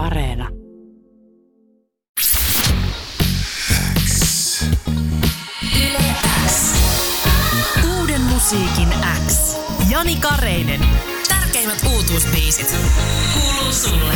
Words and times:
Areena. 0.00 0.48
Uuden 7.98 8.20
musiikin 8.20 8.88
X. 9.28 9.56
Jani 9.90 10.16
Kareinen. 10.16 10.80
Tärkeimmät 11.28 11.78
uutuusbiisit. 11.92 12.76
Kuuluu 13.32 13.72
sulle. 13.72 14.14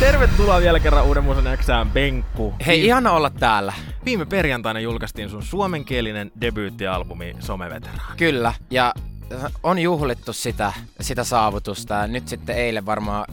Tervetuloa 0.00 0.60
vielä 0.60 0.80
kerran 0.80 1.04
uuden 1.04 1.24
musan 1.24 1.58
Xään 1.58 1.90
Benkku. 1.90 2.54
Hei, 2.66 2.86
ihana 2.86 3.12
olla 3.12 3.30
täällä. 3.30 3.72
Viime 4.04 4.26
perjantaina 4.26 4.80
julkaistiin 4.80 5.30
sun 5.30 5.42
suomenkielinen 5.42 6.32
debyyttialbumi 6.40 7.36
Someveteraani. 7.40 8.16
Kyllä, 8.16 8.52
ja 8.70 8.94
on 9.62 9.78
juhlittu 9.78 10.32
sitä, 10.32 10.72
sitä 11.00 11.24
saavutusta. 11.24 11.94
Ja 11.94 12.06
nyt 12.06 12.28
sitten 12.28 12.56
eilen 12.56 12.86
varmaan 12.86 13.24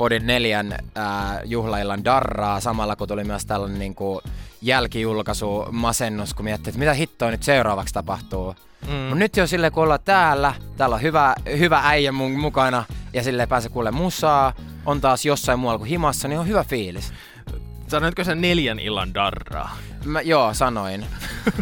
Podin 0.00 0.26
neljän 0.26 0.78
ää, 0.94 1.40
juhlaillan 1.44 2.04
darraa, 2.04 2.60
samalla 2.60 2.96
kun 2.96 3.08
tuli 3.08 3.24
myös 3.24 3.46
tällainen 3.46 3.78
niin 3.78 3.94
kuin 3.94 4.20
jälkijulkaisu, 4.62 5.66
masennus, 5.72 6.34
kun 6.34 6.44
miettii, 6.44 6.70
että 6.70 6.78
mitä 6.78 6.94
hittoa 6.94 7.30
nyt 7.30 7.42
seuraavaksi 7.42 7.94
tapahtuu. 7.94 8.54
Mm. 8.88 8.94
Mut 8.94 9.18
nyt 9.18 9.36
jo 9.36 9.46
silleen, 9.46 9.72
kun 9.72 9.82
ollaan 9.82 10.00
täällä, 10.04 10.54
täällä 10.76 10.94
on 10.94 11.02
hyvä, 11.02 11.34
hyvä 11.58 11.80
äijä 11.84 12.12
mun 12.12 12.32
mukana, 12.32 12.84
ja 13.12 13.22
sille 13.22 13.46
pääsee 13.46 13.70
kuule 13.70 13.90
musaa, 13.90 14.52
on 14.86 15.00
taas 15.00 15.24
jossain 15.24 15.58
muualla 15.58 15.78
kuin 15.78 15.88
himassa, 15.88 16.28
niin 16.28 16.38
on 16.38 16.48
hyvä 16.48 16.64
fiilis. 16.64 17.12
Sanoitko 17.88 18.24
sen 18.24 18.40
neljän 18.40 18.78
illan 18.78 19.14
darraa? 19.14 19.76
Mä, 20.04 20.20
joo, 20.20 20.54
sanoin. 20.54 21.06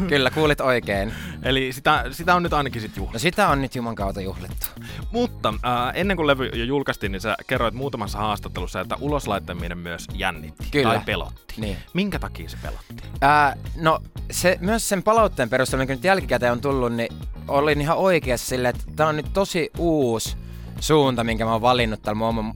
Kyllä, 0.08 0.30
kuulit 0.30 0.60
oikein. 0.60 1.14
Eli 1.42 1.72
sitä, 1.72 2.04
sitä 2.10 2.34
on 2.34 2.42
nyt 2.42 2.52
ainakin 2.52 2.82
sit 2.82 2.96
juhlittu. 2.96 3.12
No 3.12 3.18
sitä 3.18 3.48
on 3.48 3.62
nyt 3.62 3.74
Juman 3.74 3.94
kautta 3.94 4.20
juhlittu. 4.20 4.66
Mutta 5.12 5.48
äh, 5.48 5.92
ennen 5.94 6.16
kuin 6.16 6.26
levy 6.26 6.46
jo 6.46 6.64
julkaistiin, 6.64 7.12
niin 7.12 7.20
sä 7.20 7.36
kerroit 7.46 7.74
muutamassa 7.74 8.18
haastattelussa, 8.18 8.80
että 8.80 8.96
uloslaittaminen 9.00 9.78
myös 9.78 10.06
jännitti 10.14 10.64
Kyllä. 10.70 10.94
tai 10.94 11.02
pelotti. 11.06 11.54
Niin. 11.56 11.76
Minkä 11.92 12.18
takia 12.18 12.48
se 12.48 12.56
pelotti? 12.62 12.94
Ää, 13.20 13.56
no 13.76 13.98
se, 14.30 14.58
myös 14.60 14.88
sen 14.88 15.02
palautteen 15.02 15.50
perusteella, 15.50 15.82
mikä 15.82 15.94
nyt 15.94 16.04
jälkikäteen 16.04 16.52
on 16.52 16.60
tullut, 16.60 16.92
niin 16.92 17.14
olin 17.48 17.80
ihan 17.80 17.96
oikeassa 17.96 18.46
silleen, 18.46 18.76
että 18.76 18.92
tää 18.96 19.08
on 19.08 19.16
nyt 19.16 19.32
tosi 19.32 19.70
uusi 19.78 20.36
suunta, 20.80 21.24
minkä 21.24 21.44
mä 21.44 21.52
oon 21.52 21.62
valinnut 21.62 22.02
tällä 22.02 22.32
mun 22.32 22.54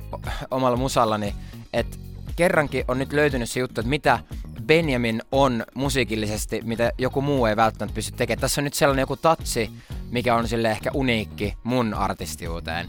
omalla 0.51 0.77
musallani. 0.77 1.35
Että 1.73 1.97
kerrankin 2.43 2.85
on 2.89 2.99
nyt 2.99 3.13
löytynyt 3.13 3.51
se 3.51 3.61
juttu, 3.61 3.81
että 3.81 3.89
mitä 3.89 4.19
Benjamin 4.67 5.23
on 5.33 5.65
musiikillisesti, 5.75 6.61
mitä 6.65 6.93
joku 6.99 7.21
muu 7.21 7.47
ei 7.47 7.57
välttämättä 7.57 7.95
pysty 7.95 8.13
tekemään. 8.17 8.41
Tässä 8.41 8.61
on 8.61 8.65
nyt 8.65 8.75
sellainen 8.75 9.03
joku 9.03 9.17
tatsi, 9.17 9.71
mikä 10.11 10.35
on 10.35 10.49
sille 10.49 10.71
ehkä 10.71 10.91
uniikki 10.95 11.55
mun 11.65 11.95
artistiuteen. 11.95 12.89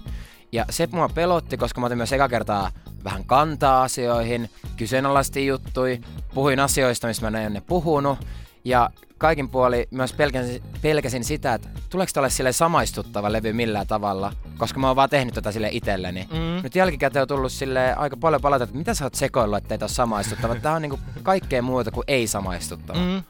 Ja 0.52 0.66
se 0.70 0.88
mua 0.92 1.10
pelotti, 1.10 1.58
koska 1.58 1.82
mä 1.82 1.86
otin 1.86 1.98
myös 1.98 2.14
eka 2.14 2.30
kertaa 2.30 2.72
vähän 3.04 3.26
kantaa 3.26 3.84
asioihin, 3.84 4.50
kyseenalaistin 4.78 5.48
juttui, 5.48 6.02
puhuin 6.34 6.60
asioista, 6.60 7.08
missä 7.08 7.32
mä 7.32 7.42
en 7.42 7.52
ole 7.52 7.62
puhunut. 7.62 8.20
Ja 8.66 8.90
kaikin 9.24 9.50
puoli 9.50 9.88
myös 9.92 10.14
pelkäsin, 10.14 10.64
pelkäsin 10.82 11.24
sitä, 11.24 11.54
että 11.54 11.70
tuleeko 11.90 12.12
tälle 12.14 12.30
sille 12.30 12.52
samaistuttava 12.52 13.32
levy 13.32 13.54
millään 13.54 13.88
tavalla, 13.88 14.34
koska 14.58 14.80
mä 14.80 14.88
oon 14.88 14.96
vaan 14.96 15.10
tehnyt 15.10 15.34
tätä 15.34 15.52
sille 15.52 15.70
itselleni. 15.72 16.28
Mm. 16.32 16.64
Nyt 16.64 16.76
jälkikäteen 16.76 17.22
on 17.22 17.28
tullut 17.28 17.52
sille 17.52 17.94
aika 17.94 18.18
paljon 18.18 18.42
palautetta, 18.42 18.70
että 18.70 18.78
mitä 18.78 18.94
sä 18.94 19.06
oot 19.06 19.16
sekoillut, 19.16 19.58
ettei 19.58 19.78
ole 19.82 19.90
samaistuttava. 19.90 20.56
Tää 20.56 20.74
on 20.74 20.82
niinku 20.82 21.00
kaikkea 21.24 21.62
muuta 21.62 21.92
kuin 21.92 22.04
ei 22.08 22.28
samaistuttava. 22.28 23.00
Mm. 23.00 23.24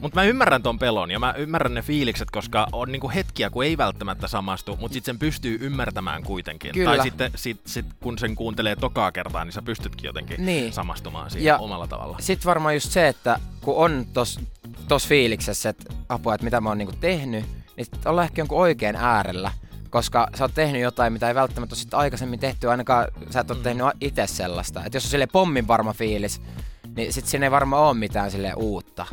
Mutta 0.00 0.20
mä 0.20 0.24
ymmärrän 0.24 0.62
ton 0.62 0.78
pelon 0.78 1.10
ja 1.10 1.18
mä 1.18 1.34
ymmärrän 1.36 1.74
ne 1.74 1.82
fiilikset, 1.82 2.30
koska 2.30 2.66
on 2.72 2.92
niinku 2.92 3.10
hetkiä, 3.14 3.50
kun 3.50 3.64
ei 3.64 3.78
välttämättä 3.78 4.28
samastu, 4.28 4.76
mutta 4.80 4.92
sitten 4.94 5.14
sen 5.14 5.18
pystyy 5.18 5.58
ymmärtämään 5.60 6.22
kuitenkin. 6.22 6.72
Kyllä. 6.72 6.96
Tai 6.96 7.04
sitten 7.06 7.30
sit, 7.34 7.60
sit, 7.66 7.86
kun 8.00 8.18
sen 8.18 8.34
kuuntelee 8.34 8.76
tokaa 8.76 9.12
kertaa, 9.12 9.44
niin 9.44 9.52
sä 9.52 9.62
pystytkin 9.62 10.08
jotenkin 10.08 10.46
Niin. 10.46 10.72
samastumaan 10.72 11.30
siihen 11.30 11.46
Ja 11.46 11.58
omalla 11.58 11.86
tavalla. 11.86 12.16
Sitten 12.20 12.46
varmaan 12.46 12.74
just 12.74 12.90
se, 12.90 13.08
että 13.08 13.40
kun 13.60 13.76
on 13.76 14.06
tos, 14.12 14.40
tos 14.90 15.08
fiiliksessä, 15.08 15.68
että 15.68 15.94
apua, 16.08 16.34
että 16.34 16.44
mitä 16.44 16.60
mä 16.60 16.68
oon 16.68 16.78
niinku 16.78 16.94
tehnyt, 17.00 17.44
niin 17.76 17.84
sit 17.84 18.06
ollaan 18.06 18.24
ehkä 18.24 18.40
jonkun 18.40 18.58
oikean 18.58 18.96
äärellä. 18.96 19.52
Koska 19.90 20.28
sä 20.34 20.44
oot 20.44 20.54
tehnyt 20.54 20.82
jotain, 20.82 21.12
mitä 21.12 21.28
ei 21.28 21.34
välttämättä 21.34 21.74
ole 21.74 21.80
sit 21.80 21.94
aikaisemmin 21.94 22.40
tehty, 22.40 22.70
ainakaan 22.70 23.06
sä 23.30 23.40
et 23.40 23.50
ole 23.50 23.58
mm. 23.58 23.62
tehnyt 23.62 23.86
itse 24.00 24.26
sellaista. 24.26 24.84
Että 24.84 24.96
jos 24.96 25.04
on 25.04 25.10
sille 25.10 25.26
pommin 25.26 25.68
varma 25.68 25.92
fiilis, 25.92 26.42
niin 26.96 27.12
sit 27.12 27.26
siinä 27.26 27.46
ei 27.46 27.50
varmaan 27.50 27.84
ole 27.84 27.94
mitään 27.94 28.30
sille 28.30 28.52
uutta. 28.56 29.06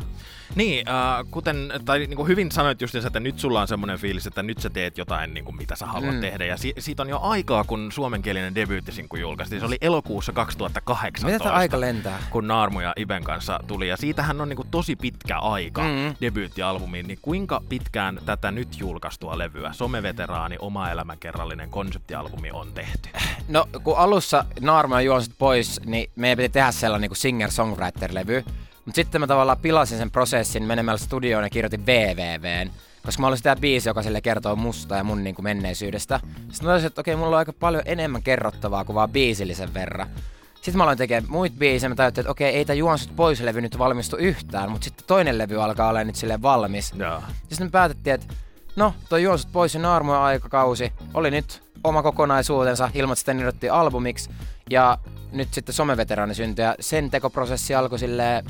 Niin, 0.54 0.88
äh, 0.88 1.26
kuten, 1.30 1.72
tai 1.84 1.98
niin 1.98 2.16
kuin 2.16 2.28
hyvin 2.28 2.52
sanoit 2.52 2.80
just, 2.80 2.94
että 2.94 3.20
nyt 3.20 3.38
sulla 3.38 3.60
on 3.60 3.68
semmoinen 3.68 3.98
fiilis, 3.98 4.26
että 4.26 4.42
nyt 4.42 4.58
sä 4.58 4.70
teet 4.70 4.98
jotain, 4.98 5.34
niin 5.34 5.44
kuin, 5.44 5.56
mitä 5.56 5.76
sä 5.76 5.86
haluat 5.86 6.14
mm. 6.14 6.20
tehdä. 6.20 6.44
Ja 6.44 6.56
si- 6.56 6.74
siitä 6.78 7.02
on 7.02 7.08
jo 7.08 7.20
aikaa, 7.22 7.64
kun 7.64 7.92
suomenkielinen 7.92 8.54
debyyttisinkku 8.54 9.16
julkaistiin. 9.16 9.60
Se 9.60 9.66
oli 9.66 9.78
elokuussa 9.80 10.32
2018. 10.32 11.44
Mitä 11.44 11.56
aika 11.56 11.80
lentää? 11.80 12.22
Kun 12.30 12.48
Naarmu 12.48 12.80
ja 12.80 12.92
Iben 12.96 13.24
kanssa 13.24 13.60
tuli. 13.66 13.88
Ja 13.88 13.96
siitähän 13.96 14.40
on 14.40 14.48
niin 14.48 14.56
kuin, 14.56 14.68
tosi 14.70 14.96
pitkä 14.96 15.38
aika 15.38 15.82
mm. 15.82 16.14
debyyttialbumiin. 16.20 17.06
Niin 17.06 17.18
kuinka 17.22 17.62
pitkään 17.68 18.20
tätä 18.26 18.50
nyt 18.50 18.80
julkaistua 18.80 19.38
levyä, 19.38 19.72
Someveteraani, 19.72 20.56
oma 20.58 20.90
elämäkerrallinen 20.90 21.70
konseptialbumi 21.70 22.50
on 22.50 22.72
tehty? 22.72 23.08
No, 23.48 23.68
kun 23.84 23.98
alussa 23.98 24.44
Naarma 24.60 25.00
ja 25.00 25.04
juonsit 25.04 25.34
pois, 25.38 25.80
niin 25.84 26.10
meidän 26.16 26.36
piti 26.36 26.48
tehdä 26.48 26.72
sellainen 26.72 27.10
niin 27.10 27.16
singer-songwriter-levy. 27.16 28.44
Mutta 28.88 28.96
sitten 28.96 29.20
mä 29.20 29.26
tavallaan 29.26 29.58
pilasin 29.58 29.98
sen 29.98 30.10
prosessin 30.10 30.62
menemällä 30.62 30.98
studioon 30.98 31.44
ja 31.44 31.50
kirjoitin 31.50 31.86
VVVn. 31.86 32.70
Koska 33.04 33.20
mä 33.20 33.26
haluaisin 33.26 33.42
tehdä 33.42 33.60
biisi, 33.60 33.88
joka 33.88 34.02
sille 34.02 34.20
kertoo 34.20 34.56
musta 34.56 34.96
ja 34.96 35.04
mun 35.04 35.24
niinku 35.24 35.42
menneisyydestä. 35.42 36.20
Sitten 36.24 36.62
mä 36.62 36.68
totesin, 36.68 36.86
että 36.86 37.00
okei, 37.00 37.16
mulla 37.16 37.28
on 37.28 37.38
aika 37.38 37.52
paljon 37.52 37.82
enemmän 37.86 38.22
kerrottavaa 38.22 38.84
kuin 38.84 38.94
vaan 38.94 39.10
biisillisen 39.10 39.74
verran. 39.74 40.08
Sitten 40.54 40.76
mä 40.76 40.82
aloin 40.82 40.98
tekemään 40.98 41.30
muit 41.30 41.52
biisejä, 41.58 41.88
mä 41.88 41.94
tajuttelin, 41.94 42.24
että 42.24 42.30
okei, 42.30 42.54
ei 42.54 42.64
tää 42.64 42.76
Juonsut 42.76 43.16
pois 43.16 43.40
levy 43.40 43.60
nyt 43.60 43.78
valmistu 43.78 44.16
yhtään, 44.16 44.70
mutta 44.70 44.84
sitten 44.84 45.06
toinen 45.06 45.38
levy 45.38 45.62
alkaa 45.62 45.88
olla 45.88 46.04
nyt 46.04 46.16
silleen 46.16 46.42
valmis. 46.42 46.92
Joo. 46.96 47.22
Sitten 47.48 47.66
me 47.66 47.70
päätettiin, 47.70 48.14
että 48.14 48.34
no, 48.76 48.94
toi 49.08 49.22
Juonsut 49.22 49.52
pois 49.52 49.74
ja 49.74 49.80
Naarmuja 49.80 50.24
aikakausi 50.24 50.92
oli 51.14 51.30
nyt 51.30 51.62
oma 51.84 52.02
kokonaisuutensa, 52.02 52.90
ilman 52.94 53.12
että 53.12 53.20
sitä 53.20 53.34
nimettiin 53.34 53.72
albumiksi. 53.72 54.30
Ja 54.70 54.98
nyt 55.32 55.54
sitten 55.54 55.74
someveteraani 55.74 56.34
syntyi 56.34 56.64
ja 56.64 56.74
sen 56.80 57.10
tekoprosessi 57.10 57.74
alkoi 57.74 57.98
silleen 57.98 58.44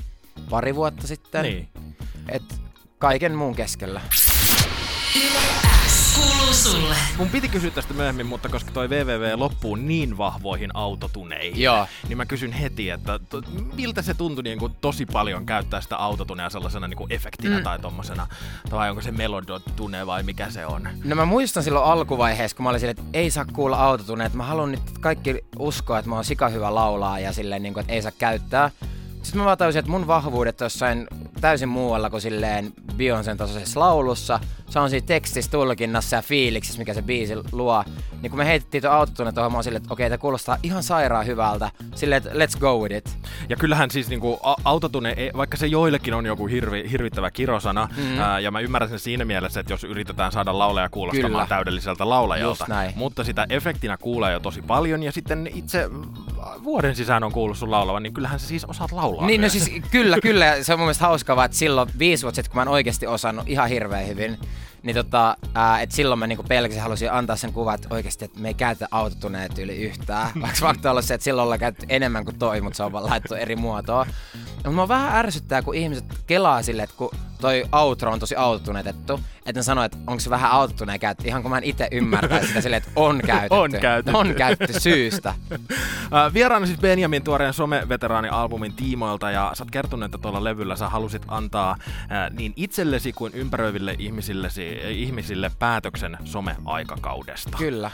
pari 0.51 0.75
vuotta 0.75 1.07
sitten. 1.07 1.43
Niin. 1.43 1.69
Et 2.29 2.61
kaiken 2.99 3.35
muun 3.35 3.55
keskellä. 3.55 4.01
Kuuluu 6.15 6.55
sulle. 6.55 6.97
Mun 7.19 7.29
piti 7.29 7.49
kysyä 7.49 7.71
tästä 7.71 7.95
myöhemmin, 7.95 8.27
mutta 8.27 8.49
koska 8.49 8.71
toi 8.71 8.91
VVV 8.91 9.33
loppuu 9.37 9.77
niin 9.77 10.19
vahvoihin 10.19 10.71
autotuneihin, 10.75 11.63
Joo. 11.63 11.87
niin 12.09 12.17
mä 12.17 12.27
kysyn 12.27 12.53
heti, 12.53 12.91
että 12.91 13.19
to, 13.19 13.43
miltä 13.75 14.03
se 14.03 14.15
tuntui 14.15 14.45
niin 14.45 14.59
kuin 14.59 14.73
tosi 14.81 15.07
paljon 15.07 15.47
käyttää 15.47 15.81
sitä 15.81 15.97
autotunea 15.97 16.51
sellaisena 16.51 16.89
niin 16.89 16.99
kuin 16.99 17.13
efektinä 17.13 17.59
mm. 17.59 17.65
tai 17.65 17.79
tommosena, 17.79 18.27
vai 18.71 18.91
onko 18.91 19.03
se 19.03 19.13
melodotune 19.13 20.07
vai 20.07 20.23
mikä 20.23 20.51
se 20.51 20.67
on? 20.67 20.89
No 21.05 21.17
mä 21.17 21.25
muistan 21.25 21.63
silloin 21.63 21.85
alkuvaiheessa, 21.85 22.57
kun 22.57 22.65
mä 22.65 22.71
olin 22.71 22.81
silleen, 22.81 22.99
että 22.99 23.19
ei 23.19 23.31
saa 23.31 23.45
kuulla 23.45 23.77
autotuneja, 23.77 24.27
että 24.27 24.39
mä 24.39 24.45
haluan 24.45 24.71
nyt 24.71 24.83
kaikki 25.01 25.45
uskoa, 25.59 25.99
että 25.99 26.09
mä 26.09 26.15
oon 26.15 26.25
sika 26.25 26.49
hyvä 26.49 26.75
laulaa 26.75 27.19
ja 27.19 27.33
silleen, 27.33 27.63
niin 27.63 27.75
kuin, 27.75 27.81
että 27.81 27.93
ei 27.93 28.03
saa 28.03 28.13
käyttää. 28.19 28.71
Sitten 29.29 29.41
mä 29.41 29.45
vaan 29.45 29.59
tajusin, 29.59 29.79
että 29.79 29.91
mun 29.91 30.07
vahvuudet 30.07 30.61
on 30.61 30.65
jossain 30.65 31.09
täysin 31.41 31.69
muualla 31.69 32.11
kuin 32.11 32.21
silleen 32.21 32.73
Beyoncén 32.97 33.37
tasoisessa 33.37 33.81
laulussa. 33.81 34.41
Se 34.69 34.79
on 34.79 34.91
siinä 34.91 35.07
tekstissä, 35.07 35.51
tulkinnassa 35.51 36.17
ja 36.17 36.23
fiiliksissä, 36.23 36.79
mikä 36.79 36.95
se 36.95 37.03
biisi 37.03 37.35
luo. 37.53 37.85
Niin 38.23 38.31
kun 38.31 38.39
me 38.39 38.47
heitettiin 38.47 38.83
tuon 38.83 38.95
autotune 38.95 39.33
tuohon, 39.33 39.53
mä 39.53 39.57
oon 39.57 39.65
silleen, 39.65 39.83
että 39.83 39.93
okei, 39.95 40.09
tämä 40.11 40.19
kuulostaa 40.19 40.57
ihan 40.63 40.83
sairaan 40.83 41.27
hyvältä. 41.27 41.71
Silleen, 41.95 42.23
että 42.27 42.31
let's 42.45 42.59
go 42.61 42.79
with 42.79 42.95
it. 42.97 43.19
Ja 43.49 43.57
kyllähän 43.57 43.91
siis 43.91 44.09
niinku 44.09 44.41
autotune, 44.65 45.15
ei- 45.17 45.31
vaikka 45.37 45.57
se 45.57 45.67
joillekin 45.67 46.15
on 46.15 46.27
joku 46.27 46.47
hirvi, 46.47 46.91
hirvittävä 46.91 47.31
kirosana, 47.31 47.89
mm. 47.97 48.19
ää, 48.19 48.41
ja 48.41 48.51
mä 48.51 48.61
ymmärrän 48.61 48.89
sen 48.91 48.99
siinä 48.99 49.25
mielessä, 49.25 49.61
että 49.61 49.73
jos 49.73 49.85
yritetään 49.85 50.33
saada 50.33 50.59
laulaja 50.59 50.89
kuulostamaan 50.89 51.31
Kyllä. 51.33 51.47
täydelliseltä 51.47 52.09
laulajalta, 52.09 52.67
mutta 52.95 53.25
sitä 53.25 53.47
efektinä 53.51 53.97
kuulee 53.97 54.33
jo 54.33 54.41
tosi 54.41 54.63
paljon, 54.63 55.03
ja 55.03 55.13
sitten 55.13 55.51
itse 55.55 55.91
vuoden 56.65 56.97
sisään 56.97 57.25
on 57.25 57.33
kuullut 57.33 57.59
sun 57.59 57.71
laulavan, 57.71 58.03
niin 58.03 58.15
kyllähän 58.15 58.41
sä 58.41 58.47
siis 58.47 58.65
osaat 58.65 58.93
laulaa 58.93 59.27
Niin, 59.27 59.41
no 59.41 59.43
myös. 59.43 59.53
siis 59.53 59.83
kyllä, 59.91 60.17
kyllä. 60.23 60.63
Se 60.63 60.73
on 60.73 60.79
mun 60.79 60.87
mielestä 60.87 61.05
hauskaa, 61.07 61.45
että 61.45 61.57
silloin 61.57 61.91
viisi 61.99 62.23
vuotta 62.23 62.37
sitten, 62.37 62.51
kun 62.51 62.59
mä 62.59 62.63
en 62.63 62.69
oikeasti 62.69 63.07
osannut 63.07 63.49
ihan 63.49 63.69
hirveän 63.69 64.07
hyvin, 64.09 64.39
niin 64.83 64.97
tota, 64.97 65.37
ää, 65.55 65.81
et 65.81 65.93
silloin 65.93 66.19
mä 66.19 66.27
niinku 66.27 66.45
pelkäsin 66.49 66.83
halusin 66.83 67.13
antaa 67.13 67.37
sen 67.37 67.53
kuvan, 67.53 67.75
että 67.75 67.89
oikeasti 67.91 68.25
että 68.25 68.41
me 68.41 68.49
ei 68.49 68.55
käytetä 68.55 68.89
autotuneet 68.91 69.59
yli 69.59 69.77
yhtään. 69.77 70.31
Vaikka 70.41 70.59
fakta 70.61 70.91
on 70.91 71.03
se, 71.03 71.15
että 71.15 71.25
silloin 71.25 71.45
ollaan 71.45 71.61
käytetty 71.61 71.87
enemmän 71.89 72.25
kuin 72.25 72.39
toi, 72.39 72.61
mutta 72.61 72.77
se 72.77 72.83
on 72.83 72.93
vaan 72.93 73.07
laittu 73.07 73.35
eri 73.35 73.57
muotoa. 73.57 74.07
No 74.65 74.73
mua 74.73 74.89
vähän 74.89 75.17
ärsyttää, 75.17 75.63
kun 75.63 75.75
ihmiset 75.75 76.05
kelaa 76.27 76.63
sille, 76.63 76.83
että 76.83 76.97
kun 76.97 77.11
toi 77.41 77.65
outro 77.73 78.13
on 78.13 78.19
tosi 78.19 78.37
autotunetettu, 78.37 79.21
että 79.47 79.59
ne 79.59 79.63
sanoo, 79.63 79.85
että 79.85 79.99
onko 80.07 80.21
se 80.21 80.31
vähän 80.31 80.51
autotuneen 80.51 81.01
käytetty, 81.01 81.29
ihan 81.29 81.43
kun 81.43 81.51
mä 81.51 81.59
en 81.59 81.65
itse 81.65 81.89
ymmärtäisi 81.91 82.47
sitä 82.49 82.61
silleen, 82.61 82.83
että 82.83 82.91
on 82.97 83.21
käytetty. 83.27 83.55
On 83.55 83.71
käytetty. 83.81 84.19
On 84.19 84.35
käytetty 84.35 84.81
syystä. 84.81 85.35
Äh, 86.15 86.35
Vieraana 86.35 86.67
siis 86.67 86.79
Benjamin 86.79 87.23
tuoreen 87.25 87.53
someveteraani-albumin 87.53 88.73
tiimoilta 88.73 89.31
ja 89.31 89.51
sä 89.55 89.65
oot 89.65 89.71
kertonut, 89.71 90.05
että 90.05 90.19
tuolla 90.19 90.45
levyllä 90.45 90.77
sä 90.77 90.89
halusit 90.89 91.23
antaa 91.29 91.71
äh, 91.71 92.31
niin 92.31 92.53
itsellesi 92.57 93.13
kuin 93.13 93.35
ympäröiville 93.35 93.95
ihmisillesi, 93.99 94.81
äh, 94.85 94.91
ihmisille 94.91 95.51
päätöksen 95.59 96.19
some-aikakaudesta. 96.25 97.59
Kyllä. 97.59 97.87
Äh, 97.87 97.93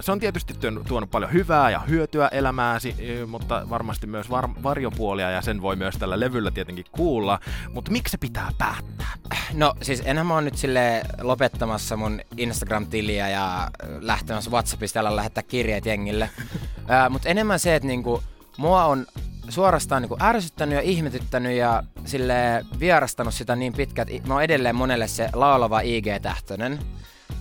se 0.00 0.12
on 0.12 0.20
tietysti 0.20 0.54
tuonut, 0.88 1.10
paljon 1.10 1.32
hyvää 1.32 1.70
ja 1.70 1.78
hyötyä 1.78 2.28
elämääsi, 2.28 2.96
mutta 3.26 3.66
varmasti 3.70 4.06
myös 4.06 4.30
var- 4.30 4.62
varjopuolia 4.62 5.30
ja 5.30 5.42
sen 5.42 5.62
voi 5.62 5.76
myös 5.76 5.83
tällä 5.98 6.20
levyllä 6.20 6.50
tietenkin 6.50 6.84
kuulla. 6.92 7.40
Mutta 7.72 7.90
miksi 7.90 8.12
se 8.12 8.18
pitää 8.18 8.50
päättää? 8.58 9.12
No 9.52 9.74
siis 9.82 10.02
enhän 10.04 10.26
mä 10.26 10.34
oon 10.34 10.44
nyt 10.44 10.56
sille 10.56 11.02
lopettamassa 11.20 11.96
mun 11.96 12.20
Instagram-tiliä 12.36 13.28
ja 13.28 13.62
äh, 13.62 13.88
lähtemässä 14.00 14.50
Whatsappista 14.50 15.00
älä 15.00 15.16
lähettää 15.16 15.42
kirjeet 15.42 15.86
jengille. 15.86 16.30
äh, 16.90 17.10
Mutta 17.10 17.28
enemmän 17.28 17.58
se, 17.58 17.74
että 17.74 17.86
niinku, 17.86 18.22
mua 18.56 18.84
on 18.84 19.06
suorastaan 19.48 20.02
niinku 20.02 20.16
ärsyttänyt 20.20 20.74
ja 20.74 20.80
ihmetyttänyt 20.80 21.56
ja 21.56 21.82
sille 22.04 22.34
vierastanut 22.80 23.34
sitä 23.34 23.56
niin 23.56 23.72
pitkään, 23.72 24.08
että 24.08 24.28
mä 24.28 24.34
oon 24.34 24.42
edelleen 24.42 24.76
monelle 24.76 25.08
se 25.08 25.28
laulava 25.32 25.80
IG-tähtönen. 25.80 26.78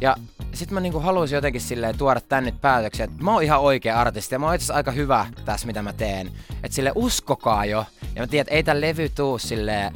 Ja 0.01 0.15
sit 0.53 0.71
mä 0.71 0.79
niinku 0.79 0.99
haluaisin 0.99 1.35
jotenkin 1.35 1.61
silleen 1.61 1.97
tuoda 1.97 2.21
tän 2.21 2.43
nyt 2.43 2.61
päätöksiä, 2.61 3.03
että 3.03 3.23
mä 3.23 3.33
oon 3.33 3.43
ihan 3.43 3.59
oikea 3.59 3.99
artisti 3.99 4.35
ja 4.35 4.39
mä 4.39 4.45
oon 4.45 4.55
itse 4.55 4.73
aika 4.73 4.91
hyvä 4.91 5.25
tässä 5.45 5.67
mitä 5.67 5.81
mä 5.81 5.93
teen. 5.93 6.31
Että 6.63 6.75
sille 6.75 6.91
uskokaa 6.95 7.65
jo. 7.65 7.85
Ja 8.15 8.21
mä 8.21 8.27
tiedän, 8.27 8.41
että 8.41 8.55
ei 8.55 8.63
tää 8.63 8.81
levy 8.81 9.09
tuu 9.09 9.39
silleen 9.39 9.93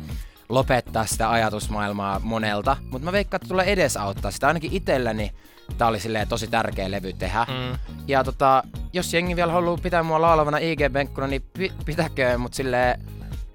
lopettaa 0.49 1.05
sitä 1.05 1.31
ajatusmaailmaa 1.31 2.19
monelta, 2.19 2.77
mutta 2.89 3.05
mä 3.05 3.11
veikkaan, 3.11 3.37
että 3.37 3.47
tulee 3.47 3.71
edesauttaa 3.71 4.31
sitä. 4.31 4.47
Ainakin 4.47 4.73
itselläni 4.73 5.31
tää 5.77 5.87
oli 5.87 5.99
silleen 5.99 6.27
tosi 6.27 6.47
tärkeä 6.47 6.91
levy 6.91 7.13
tehdä. 7.13 7.45
Mm. 7.49 7.79
Ja 8.07 8.23
tota, 8.23 8.63
jos 8.93 9.13
jengi 9.13 9.35
vielä 9.35 9.51
haluaa 9.51 9.77
pitää 9.77 10.03
mua 10.03 10.21
laulavana 10.21 10.57
IG-benkkuna, 10.57 11.27
niin 11.27 11.43
pi- 11.57 11.73
pitäköön, 11.85 12.41
mutta 12.41 12.55
silleen 12.55 13.01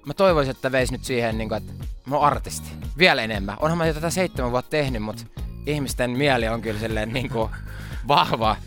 mä 0.05 0.13
toivoisin, 0.13 0.51
että 0.51 0.71
veis 0.71 0.91
nyt 0.91 1.03
siihen, 1.03 1.37
niin 1.37 1.49
kuin, 1.49 1.57
että 1.57 1.73
mä 2.05 2.15
oon 2.15 2.25
artisti. 2.25 2.69
Vielä 2.97 3.21
enemmän. 3.21 3.57
Onhan 3.59 3.77
mä 3.77 3.85
jo 3.85 3.93
tätä 3.93 4.09
seitsemän 4.09 4.51
vuotta 4.51 4.69
tehnyt, 4.69 5.03
mutta 5.03 5.23
ihmisten 5.65 6.11
mieli 6.11 6.47
on 6.47 6.61
kyllä 6.61 6.79
silleen 6.79 7.13
niin 7.13 7.29
kuin 7.29 7.51
vahva. 8.07 8.57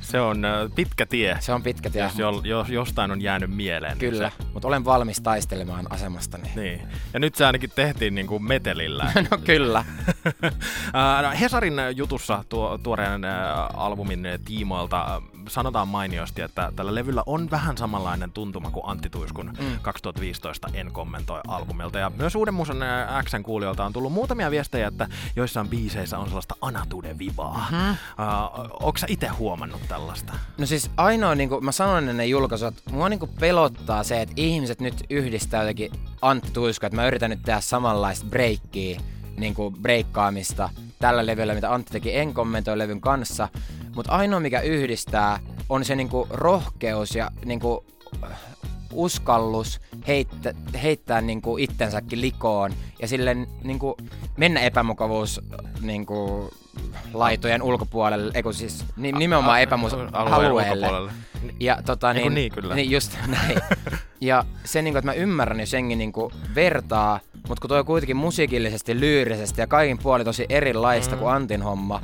Se 0.00 0.20
on 0.20 0.44
äh, 0.44 0.52
pitkä 0.74 1.06
tie, 1.06 1.36
Se 1.40 1.52
on 1.52 1.62
pitkä 1.62 1.90
tie. 1.90 2.02
jos, 2.02 2.18
jo, 2.18 2.40
jos 2.44 2.68
jostain 2.68 3.10
on 3.10 3.20
jäänyt 3.22 3.50
mieleen. 3.50 3.98
niin 3.98 4.10
Kyllä, 4.10 4.30
Se, 4.38 4.44
mutta 4.52 4.68
olen 4.68 4.84
valmis 4.84 5.20
taistelemaan 5.20 5.86
asemastani. 5.92 6.50
niin. 6.56 6.80
Ja 7.12 7.20
nyt 7.20 7.34
se 7.34 7.46
ainakin 7.46 7.70
tehtiin 7.74 8.14
niin 8.14 8.26
kuin 8.26 8.44
metelillä. 8.44 9.04
no 9.30 9.38
kyllä. 9.44 9.84
Ää, 10.92 11.22
no, 11.22 11.30
Hesarin 11.40 11.74
jutussa 11.96 12.44
tuo, 12.48 12.78
tuoreen 12.82 13.24
ää, 13.24 13.66
albumin 13.66 14.26
tiimoilta 14.44 15.22
sanotaan 15.48 15.88
mainiosti, 15.88 16.42
että 16.42 16.72
tällä 16.76 16.94
levyllä 16.94 17.22
on 17.26 17.50
vähän 17.50 17.78
samanlainen 17.78 18.32
tuntuma 18.32 18.70
kuin 18.70 18.86
Antti 18.86 19.10
Tuiskun 19.10 19.52
mm. 19.60 19.78
2015 19.82 20.68
En 20.74 20.92
kommentoi 20.92 21.40
albumilta. 21.48 21.98
Ja 21.98 22.10
myös 22.10 22.34
uuden 22.34 22.54
musan 22.54 22.76
Xn 23.24 23.42
kuulijoilta 23.42 23.84
on 23.84 23.92
tullut 23.92 24.12
muutamia 24.12 24.50
viestejä, 24.50 24.88
että 24.88 25.08
joissain 25.36 25.68
biiseissä 25.68 26.18
on 26.18 26.26
sellaista 26.26 26.56
anatuuden 26.60 27.18
vivaa. 27.18 27.66
Mm-hmm. 27.70 27.96
Onko 28.80 28.98
sä 28.98 29.06
itse 29.10 29.28
huomannut 29.28 29.80
tällaista? 29.88 30.32
No 30.58 30.66
siis 30.66 30.90
ainoa, 30.96 31.34
niin 31.34 31.48
kuin 31.48 31.64
mä 31.64 31.72
sanoin 31.72 32.08
ennen 32.08 32.30
julkaisua, 32.30 32.68
että 32.68 32.90
mua 32.90 33.08
niin 33.08 33.20
kuin 33.20 33.30
pelottaa 33.40 34.04
se, 34.04 34.22
että 34.22 34.34
ihmiset 34.36 34.80
nyt 34.80 35.04
yhdistää 35.10 35.62
jotenkin 35.62 35.92
Antti 36.22 36.50
Tuisko, 36.50 36.86
että 36.86 36.96
mä 36.96 37.06
yritän 37.06 37.30
nyt 37.30 37.42
tehdä 37.42 37.60
samanlaista 37.60 38.26
breikkiä, 38.26 39.00
niin 39.36 39.54
kuin 39.54 39.74
breikkaamista 39.82 40.70
tällä 40.98 41.26
levyllä, 41.26 41.54
mitä 41.54 41.74
Antti 41.74 41.92
teki 41.92 42.16
En 42.16 42.34
kommentoi 42.34 42.78
levyn 42.78 43.00
kanssa. 43.00 43.48
Mutta 43.94 44.12
ainoa, 44.12 44.40
mikä 44.40 44.60
yhdistää, 44.60 45.38
on 45.68 45.84
se 45.84 45.96
niin 45.96 46.08
kuin 46.08 46.28
rohkeus 46.30 47.14
ja 47.14 47.30
niin 47.44 47.60
kuin 47.60 47.80
uskallus 48.92 49.80
heittä, 50.08 50.54
heittää 50.82 51.20
niin 51.20 51.42
kuin 51.42 51.64
itsensäkin 51.64 52.20
likoon 52.20 52.72
ja 53.02 53.08
silleen 53.08 53.46
niin 53.64 53.78
kuin 53.78 53.94
mennä 54.36 54.60
epämukavuus 54.60 55.40
niin 55.80 56.06
kuin 56.06 56.50
laitojen 57.14 57.62
ulkopuolelle, 57.62 58.32
eikö 58.34 58.52
siis 58.52 58.84
ni- 58.96 59.12
nimenomaan 59.12 59.60
epämukavuus 59.60 60.12
alueelle. 60.12 60.70
ulkopuolelle. 60.70 61.12
Ja 61.60 61.82
tota 61.86 62.12
niin, 62.12 62.34
niin, 62.34 62.52
kyllä. 62.52 62.74
Niin 62.74 62.90
just 62.90 63.18
näin. 63.26 63.58
ja 64.20 64.44
se 64.64 64.82
niinku, 64.82 64.98
että 64.98 65.10
mä 65.10 65.14
ymmärrän, 65.14 65.60
jos 65.60 65.72
jengi 65.72 65.96
niinku 65.96 66.32
vertaa, 66.54 67.20
mutta 67.48 67.60
kun 67.60 67.68
toi 67.68 67.78
on 67.78 67.86
kuitenkin 67.86 68.16
musiikillisesti, 68.16 69.00
lyyrisesti 69.00 69.60
ja 69.60 69.66
kaikin 69.66 69.98
puoli 69.98 70.24
tosi 70.24 70.46
erilaista 70.48 71.14
mm. 71.14 71.18
kuin 71.18 71.32
Antin 71.34 71.62
homma, 71.62 72.00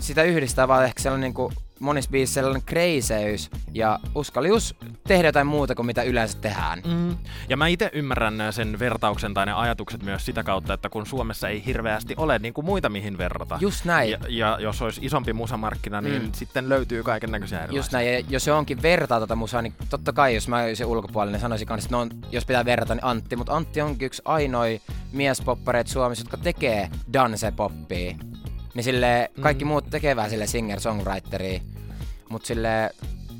sitä 0.00 0.22
yhdistää 0.22 0.68
vaan 0.68 0.84
ehkä 0.84 1.02
sellainen 1.02 1.22
niinku 1.28 1.52
monissa 1.80 2.10
biisissä 2.10 2.34
sellainen 2.40 2.62
kreiseys 2.66 3.50
ja 3.74 3.98
uskallius 4.14 4.74
tehdä 5.08 5.28
jotain 5.28 5.46
muuta 5.46 5.74
kuin 5.74 5.86
mitä 5.86 6.02
yleensä 6.02 6.38
tehdään. 6.38 6.82
Mm. 6.86 7.16
Ja 7.48 7.56
mä 7.56 7.66
itse 7.66 7.90
ymmärrän 7.92 8.34
sen 8.50 8.78
vertauksen 8.78 9.34
tai 9.34 9.46
ne 9.46 9.52
ajatukset 9.52 10.02
myös 10.02 10.24
sitä 10.26 10.42
kautta, 10.42 10.74
että 10.74 10.88
kun 10.88 11.06
Suomessa 11.06 11.48
ei 11.48 11.62
hirveästi 11.66 12.14
ole 12.16 12.38
niin 12.38 12.54
kuin 12.54 12.64
muita 12.64 12.88
mihin 12.88 13.18
verrata. 13.18 13.58
Just 13.60 13.84
näin. 13.84 14.10
Ja, 14.10 14.18
ja 14.28 14.58
jos 14.60 14.82
olisi 14.82 15.00
isompi 15.04 15.32
musamarkkina, 15.32 16.00
niin 16.00 16.22
Mm. 16.22 16.32
sitten 16.32 16.68
löytyy 16.68 17.02
kaiken 17.02 17.30
näköisiä 17.30 17.58
erilaisia. 17.58 17.78
Just 17.78 17.92
näin, 17.92 18.12
ja 18.14 18.20
jos 18.28 18.44
se 18.44 18.52
onkin 18.52 18.82
vertaa 18.82 19.20
tota 19.20 19.36
musaa, 19.36 19.62
niin 19.62 19.74
totta 19.90 20.12
kai 20.12 20.34
jos 20.34 20.48
mä 20.48 20.62
olisin 20.62 20.86
ulkopuolinen, 20.86 21.32
niin 21.32 21.40
sanoisin 21.40 21.66
kanssa, 21.68 21.86
että 21.86 21.96
no, 21.96 22.00
on, 22.00 22.10
jos 22.32 22.44
pitää 22.46 22.64
verrata, 22.64 22.94
niin 22.94 23.04
Antti. 23.04 23.36
Mutta 23.36 23.56
Antti 23.56 23.80
onkin 23.80 24.06
yksi 24.06 24.22
ainoa 24.24 24.64
miespoppareita 25.12 25.90
Suomessa, 25.90 26.22
jotka 26.24 26.36
tekee 26.36 26.90
dance-poppia. 27.12 28.16
Niin 28.76 28.84
sille 28.84 29.30
kaikki 29.40 29.64
Mm. 29.64 29.68
muut 29.68 29.90
tekee 29.90 30.16
vähän 30.16 30.30
sille 30.30 30.44
singer-songwriteria. 30.46 31.60
Mut 32.28 32.44
sille 32.44 32.90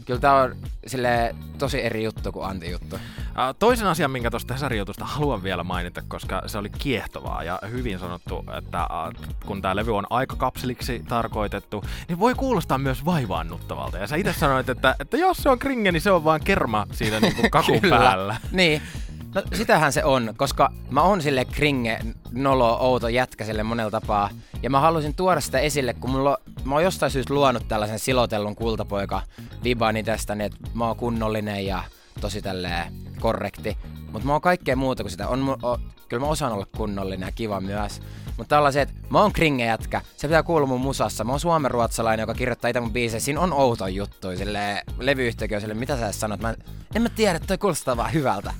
kyllä 0.07 0.21
tää 0.21 0.35
on 0.35 0.57
sille 0.87 1.35
tosi 1.59 1.85
eri 1.85 2.05
juttu 2.05 2.33
kuin 2.33 2.47
Antti 2.47 2.71
juttu. 2.71 2.99
Ää, 3.35 3.55
Toisen 3.55 3.87
asian, 3.87 4.11
minkä 4.11 4.31
tuosta 4.31 4.55
Hesarin 4.55 4.79
jutusta 4.79 5.05
haluan 5.05 5.43
vielä 5.43 5.65
mainita, 5.65 6.03
koska 6.09 6.43
se 6.47 6.59
oli 6.59 6.71
kiehtovaa 6.71 7.43
ja 7.43 7.59
hyvin 7.71 7.99
sanottu, 7.99 8.45
että 8.59 8.89
kun 9.47 9.63
tämä 9.63 9.77
levy 9.77 9.97
on 9.97 10.07
aikakapseliksi 10.11 11.03
tarkoitettu, 11.09 11.85
niin 12.09 12.21
voi 12.21 12.35
kuulostaa 12.35 12.79
myös 12.79 13.05
vaivaannuttavalta. 13.05 13.99
Ja 13.99 14.07
sä 14.07 14.17
itse 14.17 14.33
sanoit, 14.33 14.69
että, 14.69 14.95
että 15.01 15.17
jos 15.17 15.37
se 15.37 15.49
on 15.49 15.59
kringe, 15.59 15.93
niin 15.93 16.01
se 16.01 16.11
on 16.11 16.25
vaan 16.25 16.41
kerma 16.45 16.87
siinä 16.93 17.21
niinku 17.21 17.43
kakun 17.51 17.81
päällä. 17.91 18.37
Niin. 18.53 18.83
No 19.37 19.43
sitähän 19.55 19.93
se 19.93 20.05
on, 20.05 20.35
koska 20.37 20.73
mä 20.91 21.03
oon 21.03 21.23
sille 21.23 21.45
kringe, 21.45 21.99
nolo, 22.33 22.77
outo 22.81 23.09
jätkä 23.09 23.45
sille 23.45 23.63
monella 23.63 23.91
tapaa. 23.91 24.31
Ja 24.63 24.71
mä 24.71 24.81
halusin 24.81 25.15
tuoda 25.15 25.41
sitä 25.41 25.59
esille, 25.59 25.95
kun 25.95 26.11
mulla, 26.11 26.31
on- 26.31 26.53
mä 26.65 26.75
oon 26.75 26.85
jostain 26.85 27.13
syystä 27.13 27.35
luonut 27.35 27.69
tällaisen 27.69 27.99
silotellun 27.99 28.57
kultapoika 28.57 29.23
vibani 29.65 30.03
tästä, 30.03 30.35
niin 30.35 30.47
että 30.47 30.71
mä 30.75 30.87
oon 30.87 30.97
kunnollinen 30.97 31.67
ja 31.67 31.83
tosi 32.21 32.43
tälleen 32.43 32.93
korrekti. 33.21 33.77
Mutta 34.13 34.27
mä 34.27 34.33
oon 34.33 34.41
kaikkea 34.41 34.77
muuta 34.77 35.03
kuin 35.03 35.11
sitä. 35.11 35.29
On, 35.29 35.49
mu- 35.49 35.67
o, 35.67 35.79
kyllä 36.09 36.21
mä 36.21 36.27
osaan 36.27 36.53
olla 36.53 36.67
kunnollinen 36.77 37.27
ja 37.27 37.33
kiva 37.33 37.61
myös. 37.61 38.01
Mutta 38.37 38.57
tällaiset, 38.57 38.95
mä 39.11 39.21
oon 39.21 39.33
kringe 39.33 39.65
jätkä, 39.65 40.01
se 40.17 40.29
pitää 40.29 40.43
kuulua 40.43 40.67
mun 40.69 40.81
musassa. 40.81 41.25
Mä 41.25 41.33
oon 41.33 41.41
suomenruotsalainen, 41.41 42.23
joka 42.23 42.35
kirjoittaa 42.35 42.69
itse 42.69 42.81
mun 42.81 42.93
biisejä. 42.93 43.21
Siinä 43.21 43.41
on 43.41 43.53
outo 43.53 43.87
juttu, 43.87 44.37
sille 44.37 44.83
levyyhtiökin 44.99 45.57
on 45.57 45.61
sille, 45.61 45.75
mitä 45.75 45.97
sä 45.97 46.13
sanot? 46.13 46.41
Mä 46.41 46.55
en 46.95 47.03
mä 47.03 47.09
tiedä, 47.09 47.41
toi 47.41 47.59
kuulostaa 47.59 47.97
vaan 47.97 48.13
hyvältä. 48.13 48.55